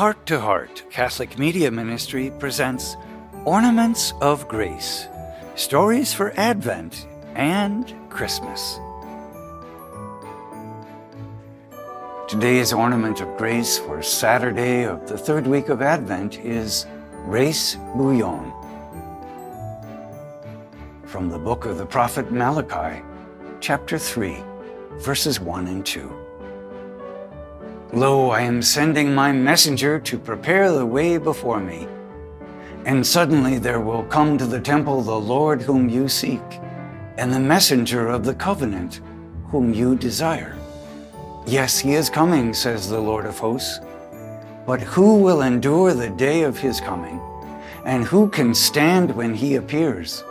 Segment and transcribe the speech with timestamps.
[0.00, 2.96] Heart to Heart Catholic Media Ministry presents
[3.44, 5.06] Ornaments of Grace
[5.56, 8.80] Stories for Advent and Christmas.
[12.26, 16.86] Today's ornament of grace for Saturday of the third week of Advent is
[17.26, 18.50] Rais Bhuiyan.
[21.04, 23.02] From the book of the prophet Malachi,
[23.60, 24.42] chapter 3,
[24.92, 26.29] verses 1 and 2.
[27.92, 31.88] Lo, I am sending my messenger to prepare the way before me.
[32.86, 36.40] And suddenly there will come to the temple the Lord whom you seek,
[37.18, 39.00] and the messenger of the covenant
[39.48, 40.56] whom you desire.
[41.46, 43.80] Yes, he is coming, says the Lord of hosts.
[44.66, 47.20] But who will endure the day of his coming?
[47.84, 50.22] And who can stand when he appears?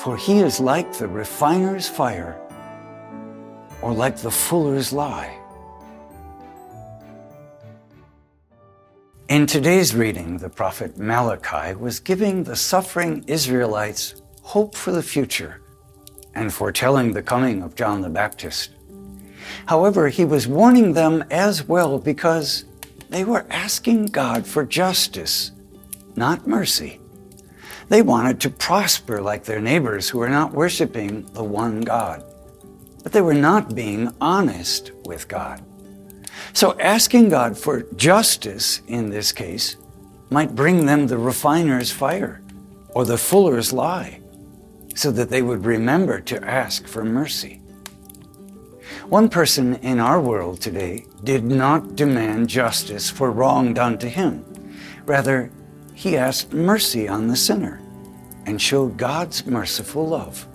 [0.00, 2.38] For he is like the refiner's fire,
[3.80, 5.34] or like the fuller's lye.
[9.28, 15.60] In today's reading, the prophet Malachi was giving the suffering Israelites hope for the future
[16.34, 18.70] and foretelling the coming of John the Baptist.
[19.66, 22.64] However, he was warning them as well because
[23.10, 25.52] they were asking God for justice,
[26.16, 26.98] not mercy.
[27.90, 32.24] They wanted to prosper like their neighbors who were not worshiping the one God,
[33.02, 35.62] but they were not being honest with God.
[36.52, 39.76] So asking God for justice in this case
[40.30, 42.40] might bring them the refiner's fire
[42.90, 44.20] or the fuller's lye
[44.94, 47.60] so that they would remember to ask for mercy.
[49.08, 54.44] One person in our world today did not demand justice for wrong done to him.
[55.06, 55.50] Rather,
[55.94, 57.80] he asked mercy on the sinner
[58.46, 60.46] and showed God's merciful love.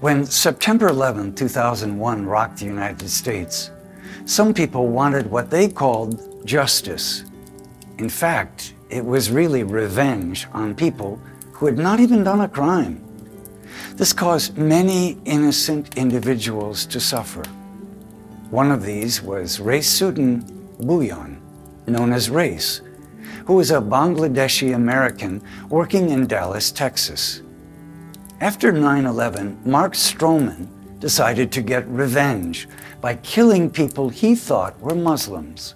[0.00, 3.70] When September 11, 2001 rocked the United States,
[4.26, 7.24] some people wanted what they called justice.
[7.98, 11.20] In fact, it was really revenge on people
[11.52, 13.00] who had not even done a crime.
[13.94, 17.44] This caused many innocent individuals to suffer.
[18.50, 20.42] One of these was Raisuddin
[20.80, 21.38] Bhuiyan,
[21.86, 22.80] known as Rais,
[23.46, 27.42] who was a Bangladeshi American working in Dallas, Texas.
[28.40, 30.66] After 9 11, Mark Stroman
[30.98, 32.68] decided to get revenge
[33.00, 35.74] by killing people he thought were Muslims.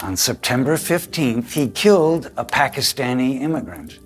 [0.00, 3.98] On September 15th, he killed a Pakistani immigrant.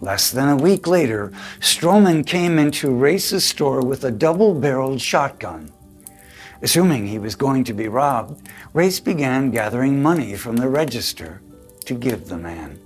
[0.00, 5.70] Less than a week later, Stroman came into Rais's store with a double barreled shotgun.
[6.62, 11.42] Assuming he was going to be robbed, Rais began gathering money from the register
[11.84, 12.78] to give the man.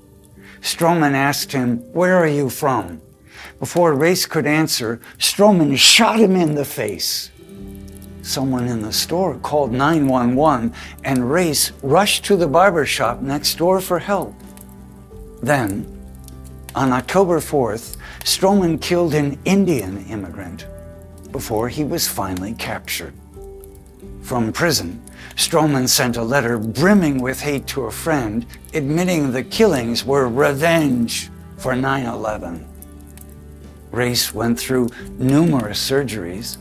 [0.60, 3.00] Stroman asked him, Where are you from?
[3.58, 7.30] Before Rais could answer, Stroman shot him in the face.
[8.22, 10.72] Someone in the store called 911
[11.04, 14.34] and Rais rushed to the barber shop next door for help.
[15.42, 15.86] Then,
[16.74, 20.66] on October 4th, Stroman killed an Indian immigrant
[21.30, 23.12] before he was finally captured.
[24.22, 25.02] From prison,
[25.36, 31.30] Stroman sent a letter brimming with hate to a friend, admitting the killings were revenge
[31.58, 32.73] for 9 11.
[33.94, 36.58] Rais went through numerous surgeries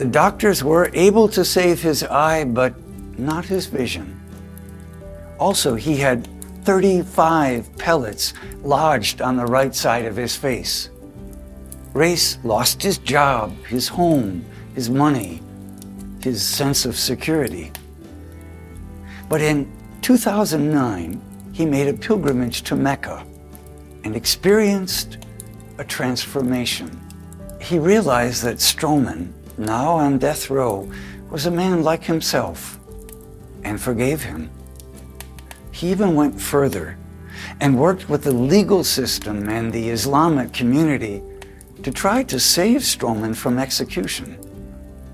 [0.00, 2.72] the doctors were able to save his eye, but
[3.18, 4.18] not his vision.
[5.38, 6.26] Also, he had
[6.64, 10.88] 35 pellets lodged on the right side of his face.
[11.92, 14.42] Rais lost his job, his home,
[14.74, 15.42] his money,
[16.22, 17.70] his sense of security.
[19.28, 21.20] But in 2009,
[21.52, 23.22] he made a pilgrimage to Mecca
[24.04, 25.18] and experienced
[25.80, 27.00] a transformation.
[27.60, 30.90] He realized that Stroman now on death row,
[31.30, 32.78] was a man like himself
[33.62, 34.50] and forgave him.
[35.70, 36.96] He even went further
[37.60, 41.22] and worked with the legal system and the Islamic community
[41.82, 44.34] to try to save Stroman from execution.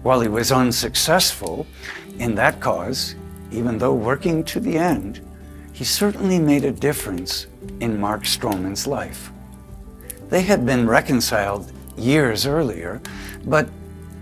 [0.02, 1.66] While he was unsuccessful
[2.18, 3.16] in that cause,
[3.50, 5.20] even though working to the end,
[5.72, 7.46] he certainly made a difference
[7.80, 9.32] in Mark Stroman's life.
[10.28, 13.00] They had been reconciled years earlier,
[13.44, 13.68] but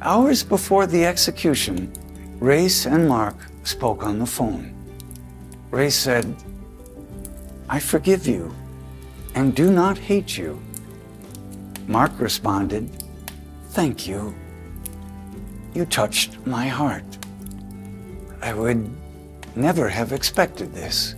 [0.04, 1.90] Hours before the execution,
[2.38, 4.74] Rais and Mark spoke on the phone.
[5.70, 6.36] Rais said,
[7.70, 8.54] I forgive you
[9.34, 10.60] and do not hate you.
[11.86, 13.02] Mark responded,
[13.70, 14.34] Thank you.
[15.72, 17.18] You touched my heart.
[18.42, 18.90] I would
[19.56, 21.14] never have expected this.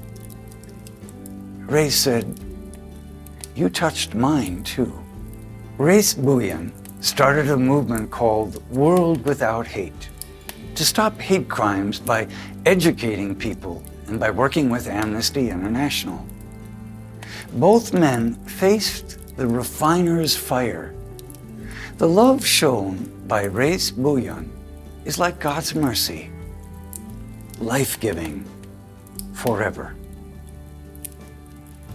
[1.66, 2.38] Rais said,
[3.56, 4.93] You touched mine too.
[5.79, 6.73] Rais Bhuiyan
[7.03, 10.11] started a movement called World Without Hate
[10.75, 12.29] to stop hate crimes by
[12.67, 16.23] educating people and by working with Amnesty International.
[17.55, 20.94] Both men faced the refiner's fire.
[21.97, 24.50] The love shown by Rais Bhuiyan
[25.06, 26.31] is like God's mercy,
[27.58, 28.44] life giving
[29.32, 29.97] forever.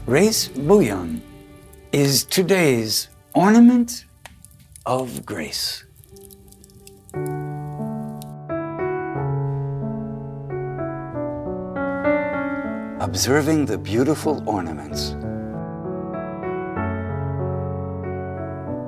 [0.08, 1.22] Rais Bhuiyan
[1.92, 4.06] is today's ornament
[4.86, 5.84] of grace.
[13.02, 15.18] Observing the beautiful ornaments.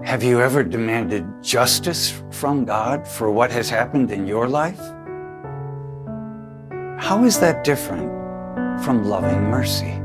[0.08, 4.80] Have you ever demanded justice from God for what has happened in your life?
[7.04, 8.10] How is that different
[8.86, 10.03] from loving mercy?